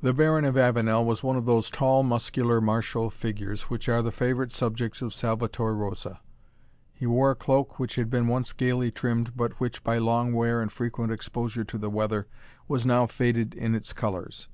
The 0.00 0.14
Baron 0.14 0.46
of 0.46 0.56
Avenel 0.56 1.04
was 1.04 1.22
one 1.22 1.36
of 1.36 1.44
those 1.44 1.70
tall, 1.70 2.02
muscular, 2.02 2.58
martial 2.58 3.10
figures, 3.10 3.64
which 3.64 3.86
are 3.86 4.00
the 4.00 4.10
favourite 4.10 4.50
subjects 4.50 5.02
of 5.02 5.12
Salvator 5.12 5.76
Rosa. 5.76 6.20
He 6.94 7.06
wore 7.06 7.32
a 7.32 7.36
cloak 7.36 7.78
which 7.78 7.96
had 7.96 8.08
been 8.08 8.28
once 8.28 8.54
gaily 8.54 8.90
trimmed, 8.90 9.36
but 9.36 9.60
which, 9.60 9.84
by 9.84 9.98
long 9.98 10.32
wear 10.32 10.62
and 10.62 10.72
frequent 10.72 11.12
exposure 11.12 11.64
to 11.64 11.76
the 11.76 11.90
weather, 11.90 12.26
was 12.66 12.86
now 12.86 13.04
faded 13.06 13.52
in 13.52 13.74
its 13.74 13.92
colours. 13.92 14.48